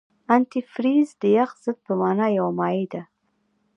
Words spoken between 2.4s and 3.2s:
مایع ده.